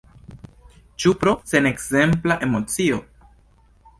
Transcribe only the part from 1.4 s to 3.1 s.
senekzempla emocio?